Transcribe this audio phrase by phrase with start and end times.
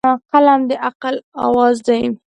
[0.31, 1.15] قلم د عقل
[1.45, 2.01] اواز دی